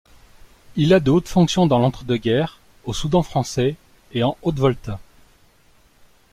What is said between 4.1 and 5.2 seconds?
et en Haute-Volta.